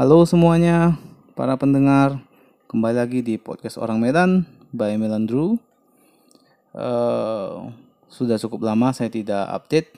Halo 0.00 0.24
semuanya, 0.24 0.96
para 1.36 1.60
pendengar. 1.60 2.24
Kembali 2.72 2.96
lagi 3.04 3.20
di 3.20 3.36
podcast 3.36 3.76
Orang 3.76 4.00
Medan 4.00 4.48
by 4.72 4.96
Melandru. 4.96 5.60
Uh, 6.72 7.68
sudah 8.08 8.40
cukup 8.40 8.64
lama 8.64 8.96
saya 8.96 9.12
tidak 9.12 9.44
update 9.52 9.92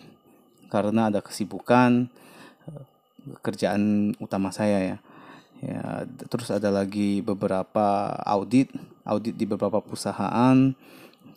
karena 0.75 1.07
ada 1.07 1.23
kesibukan 1.23 2.11
uh, 2.66 2.83
kerjaan 3.46 4.10
utama 4.19 4.51
saya 4.51 4.83
ya. 4.83 4.96
Ya, 5.62 6.02
terus 6.27 6.51
ada 6.51 6.74
lagi 6.74 7.23
beberapa 7.23 8.19
audit, 8.27 8.74
audit 9.07 9.38
di 9.38 9.46
beberapa 9.46 9.79
perusahaan, 9.79 10.74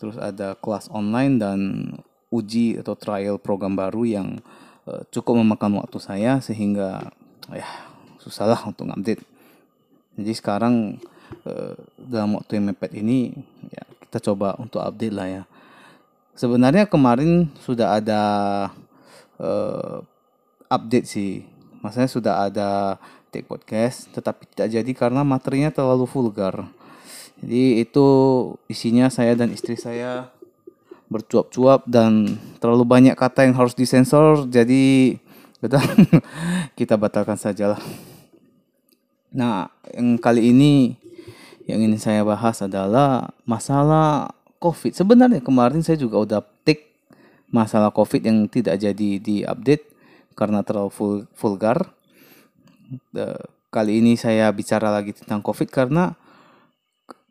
terus 0.02 0.18
ada 0.18 0.58
kelas 0.58 0.90
online 0.90 1.38
dan 1.38 1.59
uji 2.34 2.82
atau 2.82 2.98
trial 2.98 3.38
program 3.38 3.78
baru 3.78 4.09
yang 4.09 4.42
uh, 4.90 5.06
cukup 5.14 5.38
memakan 5.38 5.86
waktu 5.86 6.02
saya 6.02 6.42
sehingga 6.42 7.14
ya 7.54 7.94
susah 8.26 8.50
lah 8.50 8.62
untuk 8.66 8.90
update. 8.90 9.22
Jadi 10.18 10.34
sekarang 10.34 10.98
uh, 11.46 11.78
dalam 12.02 12.42
waktu 12.42 12.58
yang 12.58 12.74
mepet 12.74 12.98
ini 12.98 13.38
ya 13.70 13.86
kita 14.10 14.34
coba 14.34 14.58
untuk 14.58 14.82
update 14.82 15.14
lah 15.14 15.28
ya. 15.30 15.44
Sebenarnya 16.34 16.90
kemarin 16.90 17.54
sudah 17.62 18.02
ada 18.02 18.22
uh, 19.38 20.02
update 20.66 21.06
sih. 21.06 21.46
Maksudnya 21.86 22.10
sudah 22.10 22.34
ada 22.50 22.98
take 23.30 23.45
podcast 23.45 24.09
tetapi 24.09 24.50
tidak 24.50 24.73
jadi 24.73 24.92
karena 24.98 25.22
materinya 25.22 25.70
terlalu 25.70 26.10
vulgar. 26.10 26.66
Jadi 27.45 27.86
itu 27.86 28.08
isinya 28.66 29.12
saya 29.14 29.38
dan 29.38 29.54
istri 29.54 29.78
saya 29.78 30.34
bercuap-cuap 31.06 31.86
dan 31.86 32.42
terlalu 32.58 32.82
banyak 32.88 33.14
kata 33.14 33.45
yang 33.45 33.54
harus 33.54 33.78
disensor 33.78 34.50
jadi 34.50 35.16
kita 36.80 36.95
batalkan 36.95 37.38
sajalah. 37.38 37.82
Nah, 39.36 39.67
yang 39.91 40.16
kali 40.16 40.55
ini 40.55 40.95
yang 41.67 41.83
ingin 41.83 42.00
saya 42.00 42.23
bahas 42.23 42.64
adalah 42.64 43.36
masalah 43.44 44.31
COVID. 44.64 44.95
Sebenarnya 44.95 45.44
kemarin 45.44 45.83
saya 45.83 46.00
juga 46.00 46.23
udah 46.23 46.42
take 46.64 46.95
masalah 47.52 47.92
COVID 47.92 48.23
yang 48.23 48.47
tidak 48.47 48.80
jadi 48.80 49.09
di 49.19 49.44
update 49.44 49.83
karena 50.39 50.64
terlalu 50.64 51.27
vulgar 51.36 51.92
kali 53.75 54.00
ini 54.00 54.16
saya 54.16 54.47
bicara 54.55 54.88
lagi 54.88 55.11
tentang 55.11 55.44
COVID 55.44 55.67
karena 55.67 56.16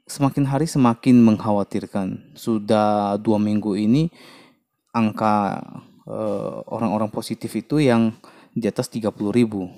semakin 0.05 0.45
hari 0.45 0.69
semakin 0.69 1.17
mengkhawatirkan. 1.25 2.37
Sudah 2.37 3.17
dua 3.17 3.41
minggu 3.41 3.73
ini 3.81 4.13
angka 4.93 5.65
orang-orang 6.69 7.09
uh, 7.09 7.15
positif 7.15 7.49
itu 7.57 7.81
yang 7.81 8.13
di 8.53 8.69
atas 8.69 8.93
30 8.93 9.09
ribu. 9.33 9.73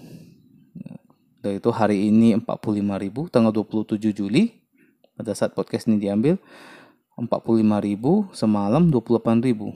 Dan 1.47 1.63
itu 1.63 1.71
hari 1.71 2.11
ini 2.11 2.35
45 2.43 2.99
ribu, 2.99 3.31
tanggal 3.31 3.55
27 3.55 4.11
Juli 4.11 4.51
pada 5.15 5.31
saat 5.31 5.55
podcast 5.55 5.87
ini 5.87 6.03
diambil 6.03 6.43
45 7.15 7.87
ribu, 7.87 8.27
semalam 8.35 8.91
28 8.91 9.47
ribu. 9.47 9.71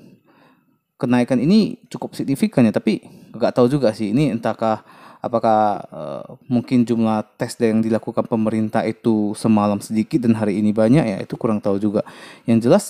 Kenaikan 0.98 1.38
ini 1.38 1.78
cukup 1.86 2.18
signifikan 2.18 2.66
ya, 2.66 2.74
tapi 2.74 3.06
nggak 3.30 3.54
tahu 3.54 3.70
juga 3.70 3.94
sih 3.94 4.10
ini 4.10 4.34
entahkah 4.34 4.82
apakah 5.22 5.78
uh, 5.94 6.26
mungkin 6.50 6.82
jumlah 6.82 7.22
tes 7.38 7.54
yang 7.62 7.78
dilakukan 7.78 8.26
pemerintah 8.26 8.82
itu 8.82 9.30
semalam 9.38 9.78
sedikit 9.78 10.26
dan 10.26 10.34
hari 10.34 10.58
ini 10.58 10.74
banyak 10.74 11.06
ya 11.06 11.18
itu 11.22 11.38
kurang 11.38 11.62
tahu 11.62 11.78
juga. 11.78 12.02
Yang 12.50 12.58
jelas 12.66 12.84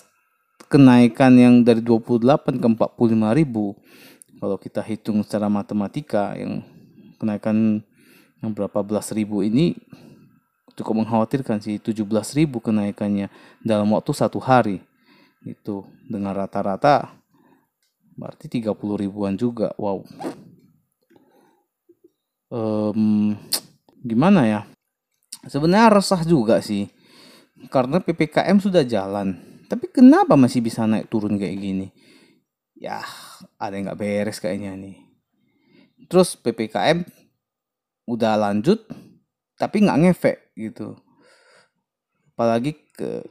kenaikan 0.73 1.37
yang 1.37 1.55
dari 1.69 1.85
28 1.85 2.57
ke 2.57 2.67
45 2.81 3.39
ribu 3.45 3.77
kalau 4.41 4.57
kita 4.57 4.81
hitung 4.81 5.21
secara 5.21 5.53
matematika 5.53 6.33
yang 6.33 6.65
kenaikan 7.21 7.85
yang 8.41 8.57
berapa 8.57 8.81
belas 8.81 9.13
ribu 9.13 9.45
ini 9.45 9.77
cukup 10.75 11.05
mengkhawatirkan 11.05 11.61
sih 11.61 11.77
17 11.77 12.09
ribu 12.41 12.59
kenaikannya 12.61 13.29
dalam 13.61 13.93
waktu 13.93 14.13
satu 14.17 14.41
hari. 14.41 14.81
Itu 15.45 15.89
dengan 16.09 16.37
rata-rata 16.37 17.17
berarti 18.17 18.49
30 18.49 18.73
ribuan 19.01 19.37
juga 19.37 19.73
wow. 19.81 20.05
Um, 22.51 23.37
gimana 24.05 24.45
ya? 24.49 24.61
Sebenarnya 25.49 25.89
resah 25.89 26.21
juga 26.25 26.61
sih 26.61 26.89
karena 27.69 28.01
ppkm 28.01 28.57
sudah 28.61 28.85
jalan. 28.85 29.37
Tapi 29.69 29.87
kenapa 29.93 30.35
masih 30.35 30.65
bisa 30.65 30.83
naik 30.89 31.13
turun 31.13 31.37
kayak 31.37 31.57
gini? 31.61 31.89
Ya 32.75 33.05
ada 33.61 33.77
yang 33.77 33.93
nggak 33.93 34.01
beres 34.01 34.41
kayaknya 34.41 34.73
nih. 34.77 34.97
Terus 36.09 36.35
ppkm 36.41 37.05
udah 38.11 38.35
lanjut 38.35 38.83
tapi 39.55 39.87
nggak 39.87 40.01
ngefek 40.03 40.37
gitu. 40.59 40.99
Apalagi 42.35 42.75
ke 42.97 43.23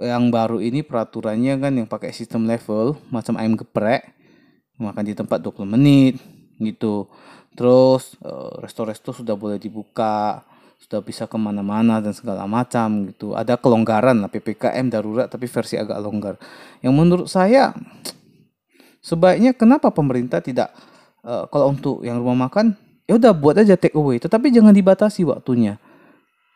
yang 0.00 0.32
baru 0.32 0.58
ini 0.64 0.80
peraturannya 0.80 1.60
kan 1.60 1.72
yang 1.76 1.84
pakai 1.84 2.10
sistem 2.16 2.48
level 2.48 2.96
macam 3.12 3.36
ayam 3.36 3.52
geprek 3.52 4.16
makan 4.80 5.04
di 5.04 5.12
tempat 5.12 5.44
20 5.44 5.68
menit 5.68 6.16
gitu. 6.56 7.06
Terus 7.52 8.16
eh, 8.24 8.52
resto-resto 8.64 9.12
sudah 9.12 9.36
boleh 9.36 9.60
dibuka 9.60 10.42
sudah 10.80 11.04
bisa 11.04 11.28
ke 11.28 11.36
mana-mana 11.36 12.00
dan 12.00 12.16
segala 12.16 12.48
macam 12.48 13.04
gitu. 13.12 13.36
Ada 13.36 13.60
kelonggaran 13.60 14.24
lah 14.24 14.32
ppkm 14.32 14.88
darurat 14.88 15.28
tapi 15.28 15.44
versi 15.44 15.76
agak 15.76 16.00
longgar. 16.00 16.40
Yang 16.80 16.94
menurut 16.96 17.28
saya 17.28 17.76
sebaiknya 19.04 19.52
kenapa 19.52 19.92
pemerintah 19.92 20.40
tidak 20.40 20.72
uh, 21.28 21.44
kalau 21.52 21.76
untuk 21.76 22.00
yang 22.00 22.16
rumah 22.16 22.48
makan 22.48 22.72
ya 23.10 23.18
udah 23.18 23.34
buat 23.34 23.58
aja 23.58 23.74
take 23.74 23.98
away. 23.98 24.22
Tetapi 24.22 24.54
jangan 24.54 24.70
dibatasi 24.70 25.26
waktunya. 25.26 25.82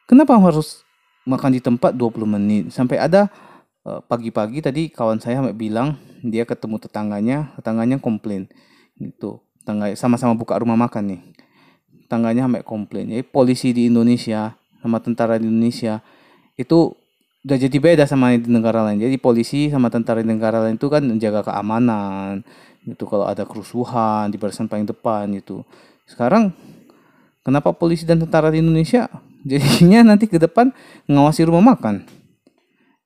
Kenapa 0.06 0.38
harus 0.38 0.86
makan 1.26 1.58
di 1.58 1.58
tempat 1.58 1.90
20 1.98 2.30
menit? 2.30 2.70
Sampai 2.70 3.02
ada 3.02 3.26
eh, 3.82 3.98
pagi-pagi 4.06 4.62
tadi 4.62 4.86
kawan 4.86 5.18
saya 5.18 5.42
bilang 5.50 5.98
dia 6.22 6.46
ketemu 6.46 6.78
tetangganya 6.78 7.50
tetangganya 7.58 7.98
komplain. 7.98 8.46
Gitu. 8.94 9.42
Tangga 9.66 9.90
sama-sama 9.98 10.38
buka 10.38 10.54
rumah 10.62 10.78
makan 10.78 11.18
nih. 11.18 11.20
Tangganya 12.06 12.46
sampai 12.46 12.62
komplain. 12.62 13.10
Jadi 13.10 13.24
polisi 13.26 13.74
di 13.74 13.90
Indonesia 13.90 14.54
sama 14.78 15.02
tentara 15.02 15.40
di 15.40 15.50
Indonesia 15.50 15.98
itu 16.54 16.94
udah 17.42 17.58
jadi 17.58 17.76
beda 17.82 18.04
sama 18.06 18.38
di 18.38 18.46
negara 18.46 18.86
lain. 18.86 19.02
Jadi 19.02 19.18
polisi 19.18 19.72
sama 19.72 19.90
tentara 19.90 20.22
di 20.22 20.30
negara 20.30 20.62
lain 20.62 20.78
itu 20.78 20.86
kan 20.86 21.02
menjaga 21.02 21.42
keamanan. 21.42 22.46
Itu 22.84 23.08
kalau 23.08 23.26
ada 23.26 23.42
kerusuhan 23.48 24.30
di 24.30 24.36
barisan 24.36 24.68
paling 24.68 24.86
depan 24.86 25.32
itu 25.32 25.64
sekarang 26.04 26.52
kenapa 27.40 27.72
polisi 27.72 28.04
dan 28.04 28.20
tentara 28.20 28.52
di 28.52 28.60
Indonesia 28.60 29.08
jadinya 29.44 30.14
nanti 30.14 30.28
ke 30.28 30.36
depan 30.36 30.72
ngawasi 31.08 31.44
rumah 31.48 31.74
makan? 31.74 32.04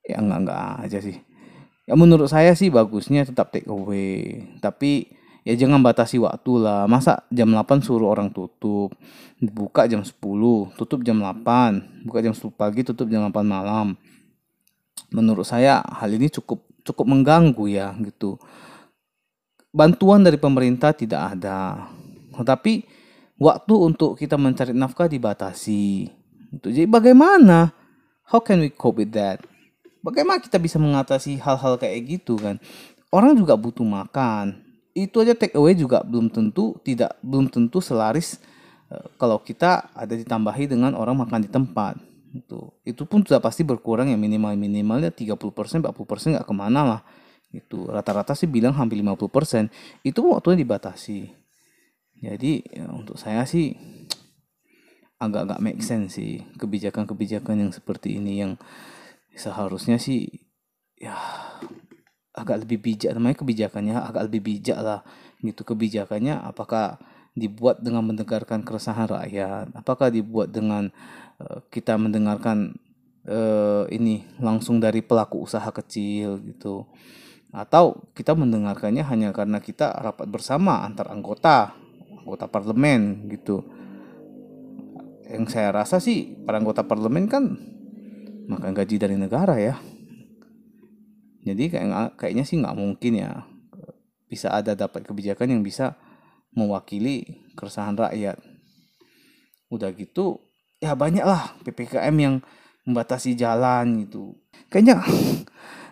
Ya 0.07 0.19
enggak 0.23 0.39
enggak 0.47 0.69
aja 0.89 0.99
sih. 1.05 1.17
Ya 1.89 1.97
menurut 1.97 2.29
saya 2.29 2.53
sih 2.53 2.69
bagusnya 2.69 3.25
tetap 3.25 3.49
take 3.49 3.69
away. 3.69 4.45
Tapi 4.61 5.09
ya 5.45 5.57
jangan 5.57 5.81
batasi 5.81 6.21
waktu 6.21 6.53
lah. 6.61 6.85
Masa 6.85 7.25
jam 7.33 7.49
8 7.53 7.85
suruh 7.85 8.13
orang 8.13 8.33
tutup? 8.33 8.93
Buka 9.39 9.87
jam 9.87 10.03
10 10.03 10.17
tutup 10.75 11.01
jam 11.07 11.23
8 11.23 12.05
buka 12.05 12.19
jam 12.25 12.35
10 12.35 12.51
pagi 12.57 12.83
tutup 12.85 13.09
jam 13.09 13.29
8 13.29 13.45
malam. 13.45 13.95
Menurut 15.13 15.49
saya 15.49 15.81
hal 15.81 16.13
ini 16.13 16.29
cukup 16.29 16.61
cukup 16.85 17.07
mengganggu 17.09 17.65
ya 17.69 17.93
gitu. 18.01 18.41
Bantuan 19.69 20.25
dari 20.25 20.41
pemerintah 20.41 20.97
tidak 20.97 21.37
ada 21.37 21.89
tetapi 22.39 22.87
waktu 23.39 23.75
untuk 23.75 24.19
kita 24.19 24.35
mencari 24.35 24.75
nafkah 24.75 25.07
dibatasi. 25.11 26.11
Jadi 26.63 26.85
bagaimana? 26.87 27.71
How 28.29 28.45
can 28.45 28.61
we 28.61 28.69
cope 28.69 29.01
with 29.01 29.17
that? 29.17 29.41
Bagaimana 30.05 30.39
kita 30.39 30.61
bisa 30.61 30.77
mengatasi 30.77 31.41
hal-hal 31.41 31.81
kayak 31.81 31.99
gitu 32.05 32.37
kan? 32.37 32.61
Orang 33.09 33.35
juga 33.41 33.57
butuh 33.57 33.87
makan. 33.87 34.61
Itu 34.93 35.25
aja 35.25 35.33
take 35.33 35.57
away 35.57 35.73
juga 35.73 36.05
belum 36.05 36.29
tentu 36.29 36.77
tidak 36.85 37.17
belum 37.25 37.49
tentu 37.49 37.81
selaris 37.81 38.37
uh, 38.93 39.09
kalau 39.17 39.41
kita 39.41 39.89
ada 39.97 40.13
ditambahi 40.13 40.69
dengan 40.69 40.93
orang 40.93 41.25
makan 41.25 41.41
di 41.41 41.51
tempat. 41.51 41.97
Itu 42.37 42.77
itu 42.85 43.09
pun 43.09 43.25
sudah 43.25 43.41
pasti 43.41 43.65
berkurang 43.65 44.13
ya 44.13 44.19
minimal 44.21 44.53
minimalnya 44.61 45.09
30% 45.09 45.41
40% 45.81 46.37
nggak 46.37 46.47
ke 46.47 46.55
mana 46.55 46.81
lah. 46.85 47.01
Itu 47.49 47.89
rata-rata 47.89 48.37
sih 48.37 48.45
bilang 48.45 48.77
hampir 48.77 49.01
50% 49.01 50.05
itu 50.05 50.21
waktunya 50.21 50.69
dibatasi 50.69 51.48
jadi 52.19 52.63
ya, 52.67 52.87
untuk 52.91 53.15
saya 53.15 53.47
sih 53.47 53.79
agak-agak 55.23 55.63
make 55.63 55.83
sense 55.83 56.19
sih. 56.19 56.43
Kebijakan-kebijakan 56.59 57.69
yang 57.69 57.73
seperti 57.75 58.19
ini 58.19 58.43
yang 58.43 58.53
seharusnya 59.35 60.03
sih 60.03 60.27
ya 60.99 61.15
agak 62.35 62.67
lebih 62.67 62.79
bijak. 62.83 63.15
Namanya 63.15 63.39
kebijakannya 63.39 63.95
agak 63.99 64.31
lebih 64.31 64.41
bijak 64.59 64.79
lah 64.79 65.07
gitu. 65.43 65.63
Kebijakannya 65.63 66.43
apakah 66.43 66.99
dibuat 67.39 67.83
dengan 67.83 68.03
mendengarkan 68.03 68.67
keresahan 68.67 69.07
rakyat? 69.11 69.75
Apakah 69.79 70.11
dibuat 70.11 70.51
dengan 70.51 70.91
uh, 71.39 71.63
kita 71.71 71.95
mendengarkan 71.95 72.75
uh, 73.27 73.87
ini 73.91 74.27
langsung 74.43 74.83
dari 74.83 75.07
pelaku 75.07 75.47
usaha 75.47 75.67
kecil 75.71 76.43
gitu. 76.43 76.87
Atau 77.55 78.11
kita 78.13 78.35
mendengarkannya 78.35 79.07
hanya 79.07 79.31
karena 79.33 79.63
kita 79.63 79.95
rapat 80.03 80.29
bersama 80.29 80.85
antar 80.85 81.09
anggota 81.09 81.88
anggota 82.29 82.45
parlemen 82.45 83.25
gitu. 83.33 83.65
Yang 85.25 85.57
saya 85.57 85.73
rasa 85.73 85.97
sih 85.97 86.37
para 86.45 86.61
anggota 86.61 86.85
parlemen 86.85 87.25
kan 87.25 87.57
makan 88.53 88.77
gaji 88.77 89.01
dari 89.01 89.17
negara 89.17 89.57
ya. 89.57 89.81
Jadi 91.49 91.73
kayak 91.73 92.21
kayaknya 92.21 92.45
sih 92.45 92.61
nggak 92.61 92.77
mungkin 92.77 93.25
ya 93.25 93.49
bisa 94.29 94.53
ada 94.53 94.77
dapat 94.77 95.09
kebijakan 95.09 95.57
yang 95.57 95.63
bisa 95.65 95.97
mewakili 96.53 97.49
keresahan 97.57 97.97
rakyat. 97.97 98.37
Udah 99.73 99.89
gitu 99.97 100.45
ya 100.85 100.93
banyak 100.93 101.25
lah 101.25 101.57
ppkm 101.65 102.15
yang 102.21 102.35
membatasi 102.85 103.33
jalan 103.33 104.05
gitu. 104.05 104.37
Kayaknya 104.69 105.01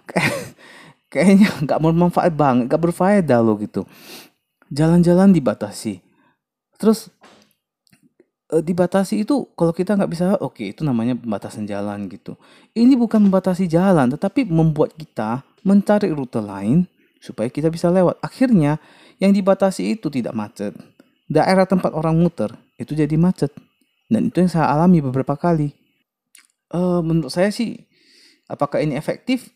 kayak, 0.05 0.33
kayaknya 1.13 1.49
nggak 1.65 1.81
bermanfaat 1.81 2.33
banget 2.37 2.69
nggak 2.69 2.83
berfaedah 2.93 3.41
loh 3.41 3.57
gitu. 3.57 3.89
Jalan-jalan 4.69 5.33
dibatasi 5.33 6.06
terus 6.77 7.13
e, 8.53 8.63
dibatasi 8.63 9.27
itu 9.27 9.49
kalau 9.59 9.75
kita 9.75 9.99
nggak 9.99 10.11
bisa 10.11 10.27
oke 10.39 10.57
okay, 10.57 10.73
itu 10.73 10.87
namanya 10.87 11.19
pembatasan 11.19 11.67
jalan 11.67 12.07
gitu. 12.09 12.39
Ini 12.77 12.95
bukan 12.95 13.27
membatasi 13.27 13.67
jalan 13.67 14.13
tetapi 14.15 14.47
membuat 14.47 14.95
kita 14.95 15.43
mencari 15.67 16.13
rute 16.15 16.39
lain 16.39 16.87
supaya 17.19 17.51
kita 17.51 17.69
bisa 17.73 17.91
lewat. 17.91 18.23
Akhirnya 18.23 18.79
yang 19.19 19.35
dibatasi 19.35 19.99
itu 19.99 20.13
tidak 20.13 20.37
macet. 20.37 20.77
Daerah 21.27 21.67
tempat 21.67 21.91
orang 21.91 22.15
muter 22.15 22.55
itu 22.79 22.95
jadi 22.95 23.19
macet. 23.19 23.51
Dan 24.07 24.31
itu 24.31 24.39
yang 24.39 24.51
saya 24.53 24.71
alami 24.71 25.03
beberapa 25.03 25.35
kali. 25.35 25.75
E, 26.71 26.81
menurut 27.03 27.35
saya 27.35 27.51
sih 27.51 27.83
apakah 28.47 28.79
ini 28.79 28.95
efektif? 28.95 29.51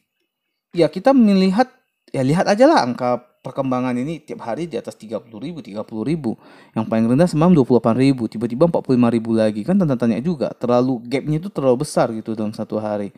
Ya 0.75 0.90
kita 0.90 1.14
melihat 1.14 1.70
ya 2.11 2.22
lihat 2.26 2.46
aja 2.50 2.67
lah 2.67 2.82
angka 2.82 3.30
perkembangan 3.40 3.96
ini 3.96 4.20
tiap 4.20 4.44
hari 4.44 4.69
di 4.69 4.76
atas 4.76 4.96
30 4.96 5.26
ribu, 5.40 5.64
30 5.64 5.81
ribu. 6.04 6.37
Yang 6.76 6.84
paling 6.88 7.06
rendah 7.08 7.28
semalam 7.28 7.56
28 7.56 7.96
ribu, 7.96 8.28
tiba-tiba 8.28 8.69
45 8.69 9.16
ribu 9.16 9.31
lagi. 9.32 9.64
Kan 9.64 9.81
tanda 9.81 9.96
tanya 9.96 10.20
juga, 10.20 10.52
terlalu 10.56 11.00
gapnya 11.08 11.40
itu 11.40 11.48
terlalu 11.48 11.82
besar 11.82 12.12
gitu 12.12 12.37
dalam 12.37 12.52
satu 12.52 12.76
hari. 12.76 13.12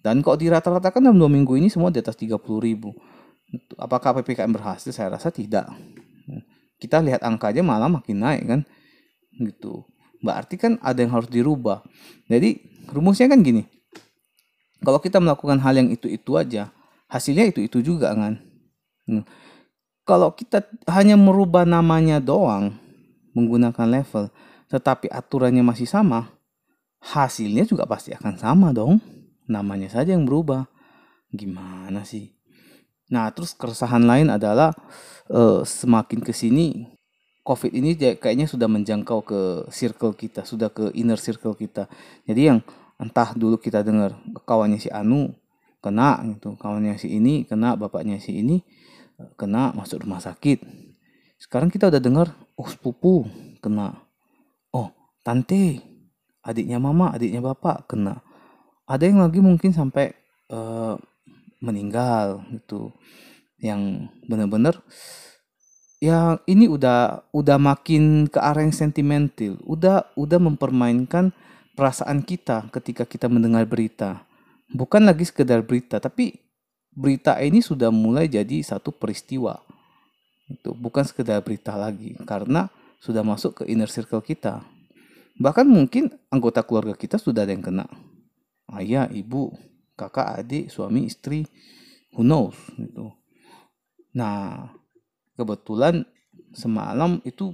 Dan 0.00 0.24
kok 0.24 0.40
di 0.40 0.48
rata-ratakan 0.48 1.02
dalam 1.02 1.18
dua 1.20 1.28
minggu 1.28 1.56
ini 1.60 1.68
semua 1.68 1.92
di 1.92 2.00
atas 2.00 2.16
30 2.16 2.40
ribu. 2.60 2.96
Apakah 3.78 4.16
PPKM 4.20 4.50
berhasil? 4.50 4.90
Saya 4.90 5.14
rasa 5.14 5.28
tidak. 5.30 5.68
Kita 6.76 7.00
lihat 7.00 7.24
angka 7.24 7.52
aja 7.52 7.62
malah 7.64 7.88
makin 7.88 8.20
naik 8.20 8.42
kan. 8.48 8.60
Gitu. 9.36 9.84
Berarti 10.24 10.56
kan 10.56 10.80
ada 10.80 10.98
yang 11.04 11.12
harus 11.12 11.28
dirubah. 11.28 11.84
Jadi 12.26 12.58
rumusnya 12.90 13.28
kan 13.28 13.44
gini. 13.44 13.68
Kalau 14.84 15.00
kita 15.00 15.18
melakukan 15.18 15.58
hal 15.60 15.74
yang 15.74 15.88
itu-itu 15.88 16.36
aja, 16.36 16.70
hasilnya 17.08 17.48
itu-itu 17.48 17.80
juga 17.82 18.12
kan. 18.12 18.38
Kalau 20.06 20.30
kita 20.38 20.62
hanya 20.86 21.18
merubah 21.18 21.66
namanya 21.66 22.22
doang 22.22 22.78
menggunakan 23.34 23.90
level, 23.90 24.30
tetapi 24.70 25.10
aturannya 25.10 25.66
masih 25.66 25.90
sama, 25.90 26.30
hasilnya 27.02 27.66
juga 27.66 27.84
pasti 27.90 28.14
akan 28.14 28.34
sama 28.38 28.70
dong. 28.70 29.02
Namanya 29.50 29.90
saja 29.90 30.14
yang 30.14 30.22
berubah. 30.22 30.70
Gimana 31.34 32.06
sih? 32.06 32.32
Nah, 33.10 33.30
terus 33.34 33.54
keresahan 33.54 34.02
lain 34.02 34.30
adalah 34.30 34.74
uh, 35.30 35.62
semakin 35.62 36.22
ke 36.22 36.30
sini 36.34 36.96
COVID 37.46 37.78
ini 37.78 37.94
kayaknya 37.94 38.50
sudah 38.50 38.66
menjangkau 38.66 39.22
ke 39.22 39.40
circle 39.70 40.18
kita, 40.18 40.42
sudah 40.42 40.66
ke 40.66 40.90
inner 40.98 41.14
circle 41.14 41.54
kita. 41.54 41.86
Jadi 42.26 42.50
yang 42.50 42.58
entah 42.98 43.30
dulu 43.38 43.54
kita 43.62 43.86
dengar 43.86 44.18
kawannya 44.42 44.82
si 44.82 44.90
Anu 44.90 45.30
kena 45.78 46.18
gitu, 46.26 46.58
kawannya 46.58 46.98
si 46.98 47.14
ini 47.14 47.46
kena, 47.46 47.78
bapaknya 47.78 48.18
si 48.18 48.42
ini, 48.42 48.66
kena 49.36 49.72
masuk 49.72 50.04
rumah 50.04 50.20
sakit. 50.20 50.62
Sekarang 51.36 51.68
kita 51.68 51.88
udah 51.92 52.00
dengar, 52.00 52.32
oh 52.56 52.68
sepupu 52.68 53.28
kena. 53.60 53.96
Oh, 54.72 54.92
tante, 55.20 55.80
adiknya 56.40 56.80
mama, 56.80 57.12
adiknya 57.12 57.44
bapak 57.44 57.88
kena. 57.90 58.24
Ada 58.86 59.10
yang 59.10 59.20
lagi 59.20 59.40
mungkin 59.42 59.74
sampai 59.74 60.14
uh, 60.52 60.96
meninggal 61.60 62.44
gitu. 62.54 62.94
Yang 63.56 64.12
benar-benar 64.28 64.80
ya 65.96 66.36
ini 66.44 66.68
udah 66.68 67.24
udah 67.32 67.56
makin 67.56 68.28
ke 68.28 68.36
arah 68.36 68.62
yang 68.62 68.74
sentimental, 68.76 69.56
udah 69.64 70.12
udah 70.14 70.38
mempermainkan 70.38 71.32
perasaan 71.76 72.22
kita 72.24 72.68
ketika 72.72 73.08
kita 73.08 73.26
mendengar 73.28 73.64
berita. 73.68 74.24
Bukan 74.72 75.06
lagi 75.08 75.24
sekedar 75.24 75.62
berita, 75.62 76.02
tapi 76.02 76.45
berita 76.96 77.36
ini 77.44 77.60
sudah 77.60 77.92
mulai 77.92 78.26
jadi 78.26 78.64
satu 78.64 78.88
peristiwa. 78.90 79.60
Itu 80.48 80.72
bukan 80.72 81.04
sekedar 81.04 81.44
berita 81.44 81.76
lagi 81.76 82.16
karena 82.24 82.72
sudah 83.04 83.20
masuk 83.20 83.62
ke 83.62 83.62
inner 83.68 83.92
circle 83.92 84.24
kita. 84.24 84.64
Bahkan 85.36 85.68
mungkin 85.68 86.08
anggota 86.32 86.64
keluarga 86.64 86.96
kita 86.96 87.20
sudah 87.20 87.44
ada 87.44 87.52
yang 87.52 87.60
kena. 87.60 87.84
Ayah, 88.72 89.06
ibu, 89.12 89.52
kakak, 89.94 90.42
adik, 90.42 90.72
suami, 90.72 91.06
istri, 91.06 91.44
who 92.16 92.24
knows 92.24 92.56
gitu. 92.80 93.12
Nah, 94.16 94.72
kebetulan 95.36 96.08
semalam 96.56 97.20
itu 97.28 97.52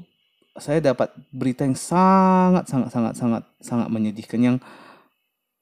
saya 0.55 0.79
dapat 0.79 1.11
berita 1.35 1.67
yang 1.67 1.75
sangat 1.75 2.71
sangat 2.71 2.91
sangat 2.93 3.15
sangat 3.19 3.43
sangat 3.59 3.89
menyedihkan 3.89 4.41
yang 4.41 4.57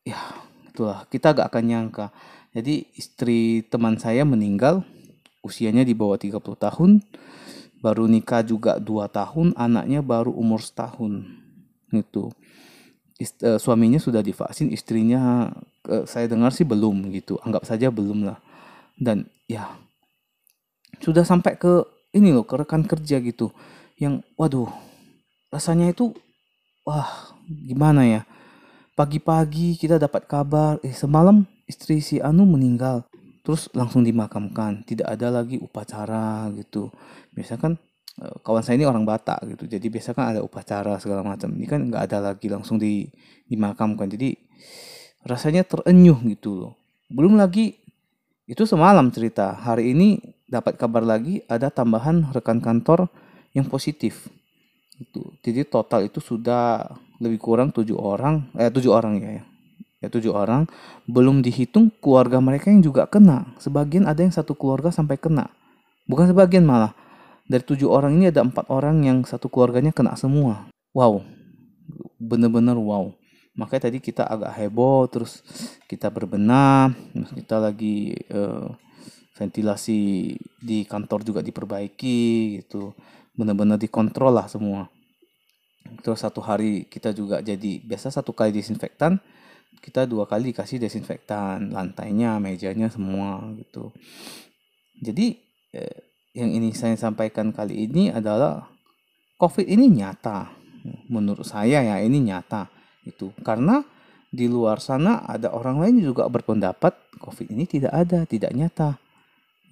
ya 0.02 0.18
itulah 0.66 1.06
kita 1.06 1.30
gak 1.30 1.46
akan 1.46 1.64
nyangka 1.64 2.06
jadi 2.50 2.82
istri 2.98 3.62
teman 3.70 3.94
saya 3.94 4.26
meninggal 4.26 4.82
usianya 5.46 5.86
di 5.86 5.94
bawah 5.94 6.18
30 6.18 6.42
tahun. 6.42 6.90
Baru 7.80 8.04
nikah 8.10 8.44
juga 8.44 8.76
2 8.76 9.08
tahun, 9.08 9.56
anaknya 9.56 10.04
baru 10.04 10.34
umur 10.34 10.60
setahun. 10.60 11.24
Itu. 11.94 12.34
Ist, 13.16 13.40
uh, 13.44 13.56
suaminya 13.60 14.00
sudah 14.00 14.20
divaksin, 14.24 14.72
istrinya 14.72 15.52
uh, 15.88 16.04
saya 16.04 16.28
dengar 16.28 16.52
sih 16.52 16.66
belum 16.66 17.08
gitu. 17.14 17.40
Anggap 17.46 17.64
saja 17.64 17.88
belum 17.88 18.28
lah. 18.28 18.38
Dan 19.00 19.30
ya 19.48 19.70
sudah 21.00 21.24
sampai 21.24 21.56
ke 21.56 21.86
ini 22.12 22.34
loh, 22.34 22.44
ke 22.44 22.58
rekan 22.58 22.84
kerja 22.84 23.22
gitu. 23.22 23.54
Yang 23.96 24.26
waduh, 24.34 24.68
rasanya 25.48 25.94
itu 25.94 26.12
wah, 26.84 27.32
gimana 27.46 28.04
ya? 28.04 28.22
Pagi-pagi 28.98 29.80
kita 29.80 29.96
dapat 29.96 30.28
kabar, 30.28 30.76
eh 30.84 30.92
semalam 30.92 31.48
istri 31.70 32.02
si 32.02 32.18
Anu 32.18 32.42
meninggal 32.50 33.06
terus 33.46 33.70
langsung 33.72 34.02
dimakamkan. 34.02 34.82
Tidak 34.82 35.06
ada 35.06 35.30
lagi 35.30 35.56
upacara 35.62 36.50
gitu. 36.58 36.90
Biasa 37.30 37.56
kan 37.56 37.78
eh, 38.18 38.36
kawan 38.42 38.62
saya 38.66 38.76
ini 38.82 38.86
orang 38.90 39.06
Batak 39.06 39.46
gitu. 39.54 39.70
Jadi 39.70 39.86
biasa 39.86 40.12
kan 40.12 40.34
ada 40.34 40.40
upacara 40.42 40.98
segala 40.98 41.22
macam. 41.22 41.54
Ini 41.54 41.66
kan 41.70 41.80
nggak 41.86 42.02
ada 42.10 42.18
lagi 42.34 42.50
langsung 42.50 42.76
di 42.76 43.06
dimakamkan. 43.46 44.10
Jadi 44.10 44.34
rasanya 45.24 45.62
terenyuh 45.62 46.18
gitu 46.26 46.50
loh. 46.58 46.72
Belum 47.10 47.38
lagi 47.38 47.78
itu 48.50 48.66
semalam 48.66 49.08
cerita. 49.14 49.54
Hari 49.54 49.94
ini 49.94 50.18
dapat 50.50 50.74
kabar 50.74 51.06
lagi 51.06 51.46
ada 51.46 51.70
tambahan 51.70 52.34
rekan 52.34 52.58
kantor 52.58 53.06
yang 53.54 53.66
positif. 53.70 54.26
Itu 54.98 55.34
jadi 55.40 55.64
total 55.64 56.10
itu 56.10 56.18
sudah 56.18 56.86
lebih 57.20 57.40
kurang 57.40 57.70
tujuh 57.70 57.96
orang 57.96 58.48
eh 58.56 58.72
tujuh 58.72 58.90
orang 58.90 59.20
ya, 59.20 59.44
ya 60.00 60.08
tujuh 60.08 60.32
orang, 60.32 60.66
belum 61.04 61.44
dihitung 61.44 61.92
keluarga 62.00 62.40
mereka 62.40 62.72
yang 62.72 62.80
juga 62.80 63.04
kena. 63.06 63.52
Sebagian 63.60 64.08
ada 64.08 64.24
yang 64.24 64.32
satu 64.32 64.56
keluarga 64.56 64.88
sampai 64.88 65.20
kena. 65.20 65.52
Bukan 66.08 66.26
sebagian 66.26 66.64
malah. 66.64 66.96
Dari 67.46 67.62
tujuh 67.62 67.86
orang 67.86 68.16
ini 68.16 68.32
ada 68.32 68.40
empat 68.42 68.66
orang 68.72 69.04
yang 69.04 69.22
satu 69.22 69.46
keluarganya 69.52 69.92
kena 69.92 70.16
semua. 70.16 70.70
Wow, 70.96 71.22
bener-bener 72.18 72.74
wow. 72.78 73.12
Makanya 73.58 73.90
tadi 73.90 73.98
kita 73.98 74.24
agak 74.24 74.54
heboh, 74.56 75.10
terus 75.10 75.42
kita 75.90 76.08
berbenah, 76.08 76.94
kita 77.34 77.58
lagi 77.58 78.14
uh, 78.30 78.70
ventilasi 79.34 80.32
di 80.62 80.86
kantor 80.86 81.26
juga 81.26 81.40
diperbaiki 81.42 82.62
gitu. 82.62 82.94
Bener-bener 83.34 83.76
dikontrol 83.76 84.32
lah 84.32 84.46
semua. 84.46 84.86
Terus 86.06 86.22
satu 86.22 86.38
hari 86.38 86.86
kita 86.86 87.10
juga 87.10 87.42
jadi 87.42 87.82
biasa 87.82 88.14
satu 88.14 88.30
kali 88.30 88.54
disinfektan, 88.54 89.18
kita 89.80 90.04
dua 90.04 90.28
kali 90.28 90.52
kasih 90.52 90.78
desinfektan 90.78 91.72
lantainya 91.72 92.36
mejanya 92.36 92.92
semua 92.92 93.40
gitu. 93.56 93.90
Jadi 95.00 95.40
eh, 95.72 95.98
yang 96.36 96.52
ini 96.52 96.70
saya 96.76 96.94
sampaikan 96.94 97.50
kali 97.50 97.88
ini 97.88 98.12
adalah 98.12 98.68
covid 99.40 99.66
ini 99.66 99.88
nyata. 99.88 100.52
Menurut 101.12 101.44
saya 101.44 101.84
ya 101.84 102.00
ini 102.00 102.24
nyata 102.24 102.68
itu 103.04 103.32
karena 103.44 103.84
di 104.30 104.46
luar 104.46 104.78
sana 104.78 105.26
ada 105.26 105.50
orang 105.50 105.82
lain 105.82 105.98
juga 106.04 106.30
berpendapat 106.30 106.94
covid 107.18 107.50
ini 107.50 107.66
tidak 107.66 107.90
ada 107.90 108.22
tidak 108.28 108.54
nyata 108.54 108.94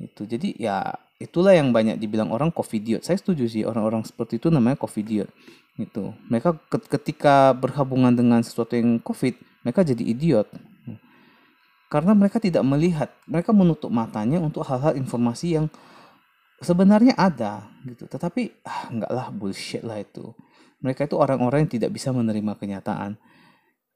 itu 0.03 0.27
jadi 0.27 0.49
ya 0.59 0.77
itulah 1.23 1.55
yang 1.55 1.71
banyak 1.71 1.99
dibilang 1.99 2.35
orang 2.35 2.51
covidiot 2.51 3.07
saya 3.07 3.19
setuju 3.19 3.47
sih 3.47 3.63
orang-orang 3.63 4.03
seperti 4.03 4.43
itu 4.43 4.51
namanya 4.51 4.79
covidiot 4.79 5.31
itu 5.79 6.11
mereka 6.27 6.59
ketika 6.91 7.55
berhubungan 7.55 8.11
dengan 8.11 8.43
sesuatu 8.43 8.75
yang 8.75 8.99
covid 8.99 9.39
mereka 9.69 9.85
jadi 9.85 10.01
idiot. 10.01 10.49
Karena 11.93 12.17
mereka 12.17 12.41
tidak 12.41 12.65
melihat 12.65 13.13
mereka 13.29 13.53
menutup 13.53 13.93
matanya 13.93 14.41
untuk 14.41 14.65
hal-hal 14.65 14.97
informasi 14.97 15.61
yang 15.61 15.69
sebenarnya 16.65 17.13
ada 17.21 17.69
gitu. 17.85 18.09
Tetapi 18.09 18.65
ah 18.65 18.89
enggak 18.89 19.13
lah 19.13 19.29
bullshit 19.29 19.85
lah 19.85 20.01
itu. 20.01 20.33
Mereka 20.81 21.05
itu 21.05 21.21
orang-orang 21.21 21.69
yang 21.69 21.73
tidak 21.77 21.91
bisa 21.93 22.09
menerima 22.17 22.57
kenyataan. 22.57 23.21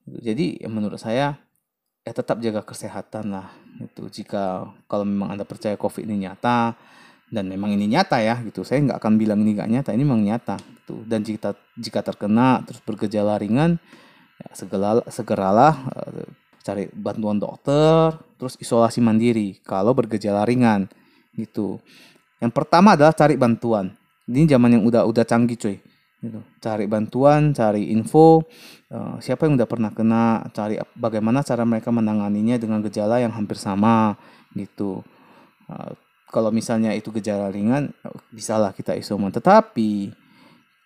Jadi 0.05 0.61
menurut 0.69 1.01
saya 1.01 1.41
ya 2.03 2.13
tetap 2.13 2.43
jaga 2.43 2.67
kesehatan 2.67 3.31
lah 3.31 3.49
itu 3.79 4.11
jika 4.11 4.67
kalau 4.91 5.07
memang 5.07 5.39
anda 5.39 5.47
percaya 5.47 5.79
covid 5.79 6.03
ini 6.03 6.27
nyata 6.27 6.75
dan 7.33 7.49
memang 7.49 7.73
ini 7.73 7.89
nyata 7.89 8.21
ya 8.21 8.37
gitu. 8.45 8.61
Saya 8.61 8.85
nggak 8.85 8.99
akan 9.01 9.17
bilang 9.17 9.41
ini 9.41 9.57
nggak 9.57 9.71
nyata 9.73 9.91
ini 9.97 10.05
memang 10.05 10.21
nyata 10.21 10.61
gitu. 10.61 11.01
Dan 11.09 11.25
jika 11.25 11.57
jika 11.81 12.05
terkena 12.05 12.61
terus 12.65 12.85
bergejala 12.85 13.41
ringan 13.41 13.81
ya 14.43 14.49
segera 14.59 14.99
segeralah 15.07 15.75
uh, 15.95 16.27
cari 16.63 16.91
bantuan 16.91 17.39
dokter 17.39 18.19
terus 18.39 18.59
isolasi 18.59 18.99
mandiri 18.99 19.59
kalau 19.63 19.95
bergejala 19.95 20.43
ringan 20.43 20.91
gitu. 21.39 21.79
Yang 22.43 22.53
pertama 22.59 22.99
adalah 22.99 23.15
cari 23.15 23.39
bantuan. 23.39 23.95
Ini 24.27 24.51
zaman 24.59 24.79
yang 24.79 24.83
udah 24.87 25.07
udah 25.07 25.23
canggih 25.23 25.59
cuy. 25.59 25.79
Gitu. 26.23 26.39
cari 26.63 26.87
bantuan 26.87 27.51
cari 27.51 27.91
info 27.91 28.47
uh, 28.95 29.19
siapa 29.19 29.43
yang 29.51 29.59
udah 29.59 29.67
pernah 29.67 29.91
kena 29.91 30.47
cari 30.55 30.79
bagaimana 30.95 31.43
cara 31.43 31.67
mereka 31.67 31.91
menanganinya 31.91 32.55
dengan 32.63 32.79
gejala 32.79 33.19
yang 33.19 33.35
hampir 33.35 33.59
sama 33.59 34.15
gitu. 34.55 35.03
Uh, 35.67 35.99
kalau 36.31 36.55
misalnya 36.55 36.95
itu 36.95 37.11
gejala 37.11 37.51
ringan 37.51 37.91
bisalah 38.31 38.71
kita 38.71 38.95
isoman. 38.95 39.35
Tetapi 39.35 40.15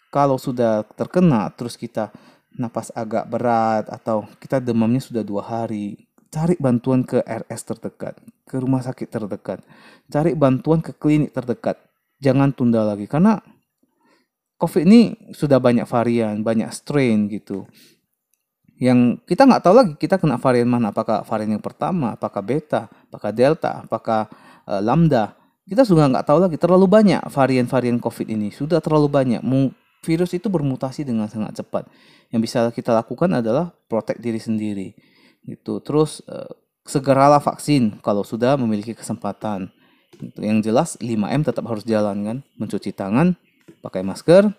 kalau 0.08 0.40
sudah 0.40 0.88
terkena 0.96 1.52
terus 1.52 1.76
kita 1.76 2.08
napas 2.56 2.90
agak 2.96 3.28
berat 3.28 3.86
atau 3.92 4.24
kita 4.40 4.60
demamnya 4.60 5.00
sudah 5.00 5.22
dua 5.22 5.44
hari 5.44 6.08
cari 6.32 6.58
bantuan 6.58 7.06
ke 7.06 7.22
RS 7.22 7.62
terdekat 7.72 8.18
ke 8.48 8.56
rumah 8.58 8.82
sakit 8.82 9.08
terdekat 9.08 9.62
cari 10.10 10.32
bantuan 10.34 10.80
ke 10.80 10.96
klinik 10.96 11.32
terdekat 11.32 11.78
jangan 12.20 12.50
tunda 12.50 12.82
lagi 12.82 13.04
karena 13.06 13.40
COVID 14.56 14.88
ini 14.88 15.00
sudah 15.36 15.60
banyak 15.60 15.84
varian, 15.84 16.40
banyak 16.40 16.72
strain 16.72 17.28
gitu. 17.28 17.68
Yang 18.80 19.20
kita 19.28 19.44
nggak 19.44 19.62
tahu 19.64 19.74
lagi 19.76 19.92
kita 20.00 20.16
kena 20.16 20.40
varian 20.40 20.68
mana, 20.68 20.92
apakah 20.92 21.24
varian 21.28 21.56
yang 21.56 21.64
pertama, 21.64 22.16
apakah 22.16 22.40
beta, 22.40 22.88
apakah 23.08 23.30
delta, 23.36 23.84
apakah 23.84 24.28
uh, 24.64 24.80
lambda. 24.80 25.36
Kita 25.68 25.84
sudah 25.84 26.08
nggak 26.08 26.24
tahu 26.24 26.38
lagi 26.40 26.56
terlalu 26.56 26.88
banyak 26.88 27.20
varian-varian 27.28 28.00
COVID 28.00 28.26
ini, 28.32 28.48
sudah 28.48 28.80
terlalu 28.80 29.12
banyak. 29.12 29.44
Virus 30.06 30.30
itu 30.38 30.46
bermutasi 30.46 31.02
dengan 31.02 31.26
sangat 31.26 31.58
cepat. 31.58 31.90
Yang 32.30 32.40
bisa 32.46 32.58
kita 32.70 32.94
lakukan 32.94 33.42
adalah 33.42 33.74
protek 33.90 34.22
diri 34.22 34.38
sendiri. 34.38 34.94
Gitu. 35.42 35.82
Terus 35.82 36.22
uh, 36.30 36.46
segeralah 36.86 37.42
vaksin 37.42 37.98
kalau 38.00 38.22
sudah 38.22 38.54
memiliki 38.54 38.94
kesempatan. 38.94 39.74
Gitu. 40.14 40.38
Yang 40.38 40.58
jelas 40.70 40.88
5M 41.02 41.42
tetap 41.42 41.66
harus 41.66 41.82
jalan 41.82 42.16
kan, 42.22 42.38
mencuci 42.54 42.94
tangan, 42.94 43.34
pakai 43.82 44.06
masker, 44.06 44.54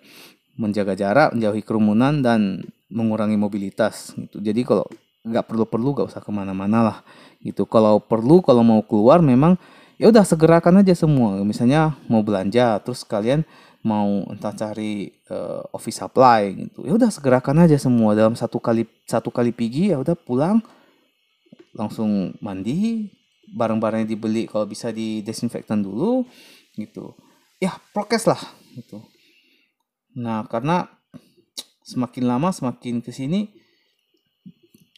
menjaga 0.60 0.98
jarak, 0.98 1.32
menjauhi 1.32 1.63
kerumunan 1.63 2.20
dan 2.20 2.68
mengurangi 2.92 3.36
mobilitas 3.36 4.16
gitu. 4.16 4.39
Jadi 4.39 4.63
kalau 4.63 4.88
nggak 5.27 5.44
perlu-perlu 5.44 5.89
nggak 5.96 6.08
usah 6.08 6.24
ke 6.24 6.32
mana-mana 6.32 6.80
lah 6.84 6.98
gitu. 7.44 7.68
Kalau 7.68 8.00
perlu 8.00 8.39
kalau 8.39 8.63
mau 8.63 8.82
keluar 8.84 9.20
memang 9.20 9.60
ya 10.01 10.10
udah 10.10 10.24
segerakan 10.25 10.82
aja 10.82 10.98
semua. 10.98 11.38
Misalnya 11.44 11.96
mau 12.10 12.24
belanja 12.25 12.80
terus 12.82 13.06
kalian 13.06 13.44
mau 13.88 14.27
entah 14.27 14.51
cari 14.51 15.08
uh, 15.32 15.63
office 15.72 16.03
supply 16.03 16.51
gitu. 16.67 16.84
Ya 16.84 17.00
udah 17.00 17.08
segerakan 17.08 17.63
aja 17.63 17.79
semua. 17.79 18.12
Dalam 18.12 18.36
satu 18.36 18.60
kali 18.60 18.84
satu 19.08 19.32
kali 19.32 19.56
pergi 19.56 19.96
ya 19.96 20.03
udah 20.03 20.20
pulang. 20.20 20.60
Langsung 21.72 22.36
mandi. 22.44 23.08
Barang-barangnya 23.48 24.12
dibeli 24.12 24.44
kalau 24.44 24.67
bisa 24.67 24.91
di 24.91 25.24
desinfektan 25.24 25.79
dulu 25.79 26.27
gitu. 26.75 27.15
Ya 27.63 27.79
prokes 27.96 28.27
lah 28.27 28.44
gitu. 28.75 29.00
Nah, 30.20 30.44
karena 30.51 30.91
semakin 31.88 32.27
lama 32.27 32.51
semakin 32.51 33.00
ke 33.00 33.15
sini 33.15 33.48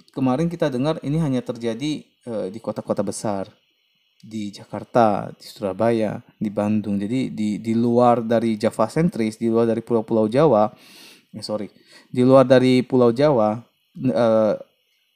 kemarin 0.10 0.50
kita 0.50 0.74
dengar 0.74 0.98
ini 1.06 1.22
hanya 1.22 1.46
terjadi 1.46 2.02
uh, 2.26 2.50
di 2.50 2.58
kota-kota 2.58 3.06
besar 3.06 3.46
di 4.20 4.52
Jakarta, 4.52 5.32
di 5.32 5.46
Surabaya, 5.48 6.20
di 6.36 6.52
Bandung. 6.52 7.00
Jadi 7.00 7.32
di 7.32 7.64
di 7.64 7.74
luar 7.74 8.22
dari 8.22 8.60
Java 8.60 8.86
sentris, 8.92 9.40
di 9.40 9.48
luar 9.48 9.68
dari 9.72 9.80
pulau-pulau 9.80 10.28
Jawa, 10.28 10.68
eh, 11.32 11.44
sorry, 11.44 11.72
di 12.12 12.22
luar 12.24 12.44
dari 12.44 12.84
Pulau 12.84 13.16
Jawa, 13.16 13.60
uh, 14.08 14.54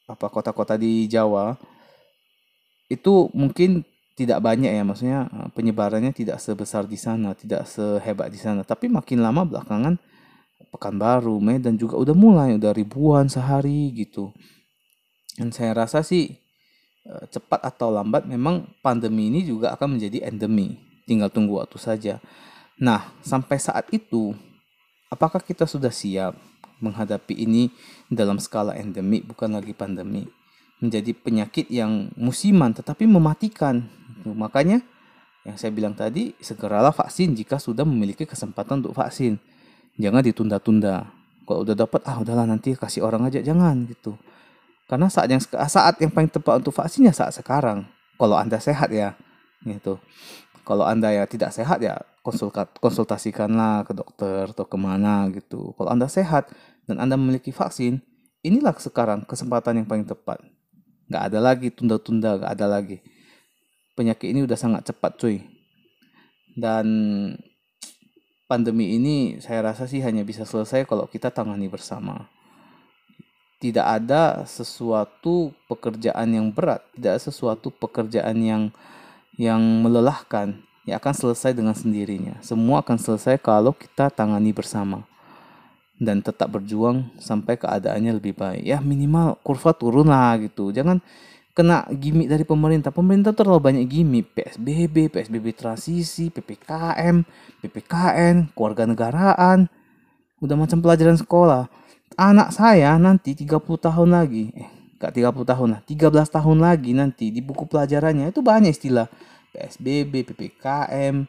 apa 0.04 0.28
kota-kota 0.28 0.76
di 0.76 1.08
Jawa 1.08 1.56
itu 2.92 3.32
mungkin 3.32 3.88
tidak 4.14 4.44
banyak 4.46 4.70
ya 4.70 4.84
maksudnya 4.86 5.20
eh, 5.32 5.50
penyebarannya 5.56 6.14
tidak 6.14 6.38
sebesar 6.38 6.86
di 6.86 7.00
sana 7.00 7.34
tidak 7.34 7.66
sehebat 7.66 8.30
di 8.30 8.38
sana 8.38 8.62
tapi 8.62 8.92
makin 8.92 9.24
lama 9.24 9.48
belakangan 9.48 9.98
Pekanbaru 10.70 11.38
Medan 11.38 11.78
juga 11.78 12.02
udah 12.02 12.18
mulai 12.18 12.58
udah 12.58 12.74
ribuan 12.74 13.30
sehari 13.30 13.94
gitu 13.94 14.34
dan 15.38 15.50
saya 15.50 15.74
rasa 15.74 16.06
sih 16.06 16.30
eh, 16.30 16.43
cepat 17.04 17.60
atau 17.68 17.92
lambat 17.92 18.24
memang 18.24 18.68
pandemi 18.80 19.28
ini 19.28 19.44
juga 19.44 19.76
akan 19.76 20.00
menjadi 20.00 20.24
endemi 20.28 20.80
tinggal 21.04 21.28
tunggu 21.28 21.60
waktu 21.60 21.76
saja 21.76 22.24
nah 22.80 23.12
sampai 23.22 23.60
saat 23.60 23.92
itu 23.92 24.32
apakah 25.12 25.44
kita 25.44 25.68
sudah 25.68 25.92
siap 25.92 26.34
menghadapi 26.80 27.36
ini 27.36 27.72
dalam 28.08 28.40
skala 28.40 28.76
endemi 28.76 29.20
bukan 29.20 29.52
lagi 29.52 29.76
pandemi 29.76 30.28
menjadi 30.80 31.12
penyakit 31.16 31.68
yang 31.72 32.12
musiman 32.16 32.76
tetapi 32.76 33.08
mematikan 33.08 33.88
Makanya 34.32 34.80
yang 35.44 35.60
saya 35.60 35.76
bilang 35.76 35.92
tadi, 35.92 36.32
segeralah 36.40 36.96
vaksin 36.96 37.36
jika 37.36 37.60
sudah 37.60 37.84
memiliki 37.84 38.24
kesempatan 38.24 38.80
untuk 38.80 38.96
vaksin. 38.96 39.36
Jangan 40.00 40.24
ditunda-tunda. 40.24 41.12
Kalau 41.44 41.68
udah 41.68 41.76
dapat, 41.76 42.00
ah 42.08 42.24
udahlah 42.24 42.48
nanti 42.48 42.72
kasih 42.80 43.04
orang 43.04 43.28
aja, 43.28 43.44
jangan 43.44 43.84
gitu. 43.92 44.16
Karena 44.88 45.08
saat 45.08 45.32
yang 45.32 45.42
saat 45.44 45.96
yang 46.04 46.12
paling 46.12 46.30
tepat 46.30 46.64
untuk 46.64 46.76
vaksinnya 46.76 47.16
saat 47.16 47.34
sekarang. 47.34 47.88
Kalau 48.20 48.38
anda 48.38 48.60
sehat 48.62 48.94
ya, 48.94 49.18
gitu. 49.66 49.98
Kalau 50.64 50.88
anda 50.88 51.12
ya 51.12 51.28
tidak 51.28 51.52
sehat 51.52 51.84
ya 51.84 52.00
konsultat 52.24 52.72
konsultasikanlah 52.80 53.84
ke 53.84 53.92
dokter 53.92 54.48
atau 54.48 54.64
ke 54.64 54.78
mana 54.80 55.28
gitu. 55.34 55.76
Kalau 55.76 55.90
anda 55.92 56.08
sehat 56.08 56.48
dan 56.88 57.04
anda 57.04 57.20
memiliki 57.20 57.52
vaksin, 57.52 58.00
inilah 58.46 58.76
sekarang 58.80 59.28
kesempatan 59.28 59.84
yang 59.84 59.88
paling 59.90 60.08
tepat. 60.08 60.40
Gak 61.12 61.24
ada 61.32 61.40
lagi 61.44 61.68
tunda-tunda, 61.68 62.40
gak 62.40 62.52
ada 62.56 62.80
lagi 62.80 63.04
penyakit 63.94 64.34
ini 64.34 64.46
udah 64.46 64.58
sangat 64.58 64.90
cepat 64.90 65.18
cuy 65.22 65.38
dan 66.58 66.86
pandemi 68.50 68.98
ini 68.98 69.42
saya 69.42 69.74
rasa 69.74 69.90
sih 69.90 70.02
hanya 70.02 70.26
bisa 70.26 70.46
selesai 70.46 70.86
kalau 70.86 71.10
kita 71.10 71.34
tangani 71.34 71.70
bersama 71.70 72.30
tidak 73.64 73.88
ada 73.88 74.44
sesuatu 74.44 75.56
pekerjaan 75.72 76.28
yang 76.28 76.52
berat 76.52 76.84
tidak 76.92 77.16
ada 77.16 77.24
sesuatu 77.24 77.72
pekerjaan 77.72 78.36
yang 78.44 78.64
yang 79.40 79.64
melelahkan 79.80 80.60
yang 80.84 81.00
akan 81.00 81.16
selesai 81.16 81.56
dengan 81.56 81.72
sendirinya 81.72 82.36
semua 82.44 82.84
akan 82.84 83.00
selesai 83.00 83.40
kalau 83.40 83.72
kita 83.72 84.12
tangani 84.12 84.52
bersama 84.52 85.08
dan 85.96 86.20
tetap 86.20 86.52
berjuang 86.52 87.08
sampai 87.16 87.56
keadaannya 87.56 88.20
lebih 88.20 88.36
baik 88.36 88.68
ya 88.68 88.84
minimal 88.84 89.40
kurva 89.40 89.72
turun 89.72 90.12
lah 90.12 90.36
gitu 90.44 90.76
jangan 90.76 91.00
kena 91.54 91.86
gimmick 91.94 92.28
dari 92.28 92.44
pemerintah. 92.44 92.90
Pemerintah 92.90 93.32
terlalu 93.32 93.62
banyak 93.62 93.86
gimmick, 93.86 94.34
PSBB, 94.34 95.14
PSBB 95.14 95.54
transisi, 95.54 96.34
PPKM, 96.34 97.22
PPKN, 97.62 98.52
keluarga 98.58 98.90
negaraan. 98.90 99.70
Udah 100.42 100.58
macam 100.58 100.82
pelajaran 100.82 101.16
sekolah. 101.16 101.70
Anak 102.14 102.54
saya 102.54 102.96
nanti 103.02 103.34
30 103.34 103.60
tahun 103.78 104.10
lagi, 104.14 104.54
eh 104.54 104.70
gak 105.02 105.18
30 105.18 105.44
tahun 105.44 105.68
lah, 105.78 105.82
13 105.84 106.30
tahun 106.30 106.58
lagi 106.62 106.92
nanti 106.96 107.34
di 107.34 107.42
buku 107.44 107.68
pelajarannya 107.68 108.32
itu 108.32 108.40
banyak 108.40 108.72
istilah 108.72 109.10
PSBB, 109.54 110.32
PPKM, 110.32 111.26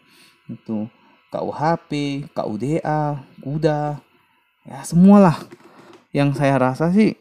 itu 0.49 0.88
KUHP, 1.33 1.91
KUDA, 2.31 3.19
KUDA, 3.43 3.99
ya 4.64 4.79
semualah. 4.87 5.43
Yang 6.14 6.38
saya 6.38 6.55
rasa 6.62 6.95
sih 6.95 7.19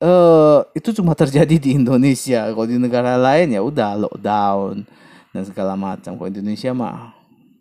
uh, 0.00 0.64
itu 0.78 0.96
cuma 0.96 1.12
terjadi 1.12 1.60
di 1.60 1.76
Indonesia. 1.76 2.48
Kalau 2.48 2.66
di 2.66 2.80
negara 2.80 3.20
lain 3.20 3.52
ya 3.52 3.60
udah 3.60 4.00
lockdown 4.00 4.88
dan 5.36 5.42
segala 5.44 5.76
macam. 5.76 6.16
Kalau 6.16 6.28
Indonesia 6.32 6.72
mah 6.72 7.12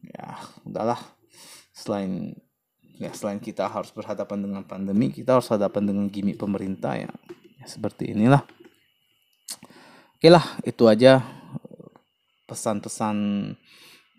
ya 0.08 0.40
udahlah 0.64 1.00
selain 1.76 2.40
ya 3.00 3.12
selain 3.12 3.40
kita 3.40 3.68
harus 3.68 3.92
berhadapan 3.92 4.44
dengan 4.44 4.64
pandemi, 4.64 5.12
kita 5.12 5.38
harus 5.38 5.50
hadapan 5.52 5.92
dengan 5.92 6.06
gimmick 6.08 6.40
pemerintah 6.40 6.96
ya, 6.96 7.12
ya 7.60 7.66
seperti 7.68 8.16
inilah. 8.16 8.44
Oke 10.16 10.32
lah, 10.32 10.46
itu 10.64 10.88
aja 10.88 11.22
pesan-pesan 12.48 13.16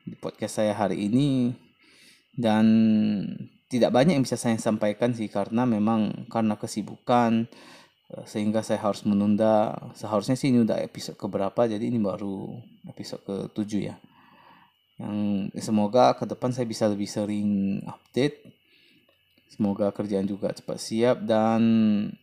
di 0.06 0.14
podcast 0.20 0.62
saya 0.62 0.76
hari 0.76 1.08
ini. 1.08 1.56
Dan 2.36 2.68
tidak 3.72 3.96
banyak 3.96 4.20
yang 4.20 4.24
bisa 4.28 4.36
saya 4.36 4.60
sampaikan 4.60 5.16
sih 5.16 5.32
karena 5.32 5.64
memang 5.64 6.28
karena 6.28 6.60
kesibukan 6.60 7.48
Eh, 8.06 8.26
sehingga 8.26 8.62
saya 8.62 8.78
harus 8.78 9.02
menunda. 9.02 9.74
Seharusnya 9.98 10.38
sih 10.38 10.54
ini 10.54 10.62
udah 10.62 10.78
episode 10.78 11.18
keberapa 11.18 11.66
jadi 11.66 11.82
ini 11.82 11.98
baru 11.98 12.54
episode 12.86 13.22
ke 13.26 13.36
7 13.50 13.82
ya. 13.82 13.96
Yang 15.02 15.18
semoga 15.58 16.14
ke 16.14 16.24
depan 16.24 16.54
saya 16.54 16.64
bisa 16.70 16.86
lebih 16.86 17.10
sering 17.10 17.82
update 17.82 18.46
Semoga 19.46 19.88
kerjaan 19.94 20.26
juga 20.26 20.50
cepat 20.50 20.76
siap 20.76 21.22
dan 21.22 21.62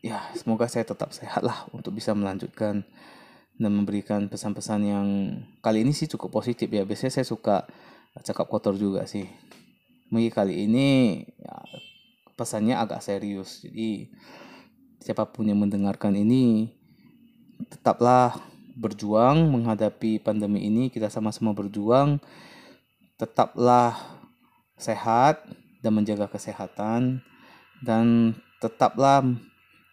ya 0.04 0.22
semoga 0.36 0.68
saya 0.68 0.84
tetap 0.84 1.16
sehat 1.16 1.42
lah 1.42 1.66
untuk 1.72 1.96
bisa 1.96 2.12
melanjutkan 2.12 2.84
dan 3.58 3.72
memberikan 3.72 4.28
pesan-pesan 4.28 4.82
yang 4.84 5.08
kali 5.64 5.88
ini 5.88 5.96
sih 5.96 6.12
cukup 6.12 6.44
positif 6.44 6.68
ya. 6.68 6.84
Biasanya 6.84 7.22
saya 7.22 7.26
suka 7.26 7.66
cakap 8.22 8.52
kotor 8.52 8.76
juga 8.76 9.08
sih. 9.08 9.26
Mungkin 10.14 10.30
kali 10.30 10.70
ini 10.70 10.88
ya, 11.40 11.58
pesannya 12.38 12.78
agak 12.78 13.02
serius. 13.02 13.66
Jadi 13.66 14.14
siapa 15.02 15.26
pun 15.26 15.50
yang 15.50 15.58
mendengarkan 15.58 16.14
ini 16.14 16.70
tetaplah 17.72 18.38
berjuang 18.78 19.50
menghadapi 19.50 20.22
pandemi 20.22 20.70
ini. 20.70 20.94
Kita 20.94 21.10
sama-sama 21.10 21.56
berjuang. 21.56 22.22
Tetaplah 23.18 23.98
sehat 24.78 25.46
dan 25.84 25.92
menjaga 25.92 26.32
kesehatan 26.32 27.20
dan 27.84 28.32
tetaplah 28.64 29.20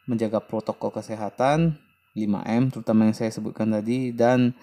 menjaga 0.06 0.38
protokol 0.38 0.94
kesehatan 0.94 1.74
5M 2.14 2.70
terutama 2.70 3.10
yang 3.10 3.16
saya 3.18 3.34
sebutkan 3.34 3.74
tadi 3.74 4.14
dan 4.14 4.54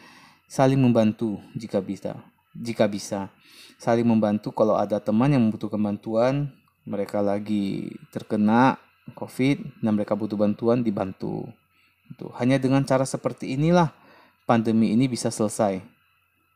saling 0.48 0.80
membantu 0.80 1.44
jika 1.60 1.84
bisa 1.84 2.16
jika 2.56 2.88
bisa 2.88 3.28
saling 3.76 4.08
membantu 4.08 4.56
kalau 4.56 4.80
ada 4.80 4.98
teman 5.04 5.30
yang 5.36 5.44
membutuhkan 5.44 5.78
bantuan 5.78 6.50
mereka 6.88 7.20
lagi 7.20 7.92
terkena 8.16 8.80
COVID 9.12 9.84
dan 9.84 9.92
mereka 9.92 10.16
butuh 10.16 10.40
bantuan 10.40 10.80
dibantu 10.80 11.44
itu 12.08 12.32
hanya 12.40 12.56
dengan 12.56 12.88
cara 12.88 13.04
seperti 13.04 13.60
inilah 13.60 13.92
pandemi 14.48 14.96
ini 14.96 15.12
bisa 15.12 15.28
selesai 15.28 15.84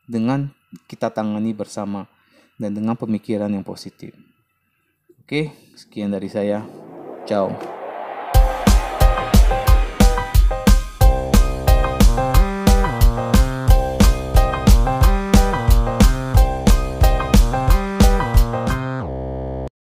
dengan 0.08 0.48
kita 0.88 1.12
tangani 1.12 1.52
bersama 1.52 2.08
dan 2.56 2.72
dengan 2.72 2.96
pemikiran 2.96 3.52
yang 3.52 3.62
positif. 3.62 4.16
Oke, 5.22 5.54
sekian 5.78 6.10
dari 6.10 6.26
saya. 6.26 6.66
Ciao. 7.30 7.81